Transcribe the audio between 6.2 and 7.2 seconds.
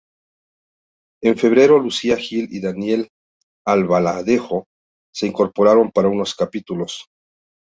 capítulos.